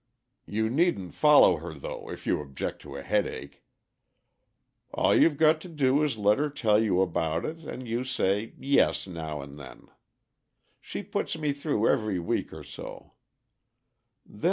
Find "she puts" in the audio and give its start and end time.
10.79-11.37